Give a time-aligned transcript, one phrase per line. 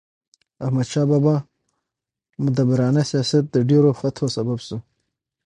[0.65, 1.35] احمدشاه بابا
[2.43, 4.77] مدبرانه سیاست د ډیرو فتحو سبب سو.